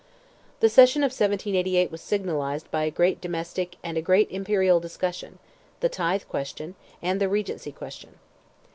The 0.61 0.67
session 0.67 1.03
of 1.03 1.09
1788 1.11 1.91
was 1.91 2.01
signalized 2.01 2.71
by 2.71 2.85
a 2.85 2.89
great 2.89 3.21
domestic 3.21 3.75
and 3.83 3.99
a 3.99 4.01
great 4.01 4.31
imperial 4.31 4.79
discussion—the 4.79 5.89
Tithe 5.89 6.23
question, 6.27 6.73
and 7.03 7.21
the 7.21 7.29
Regency 7.29 7.71
question. 7.71 8.15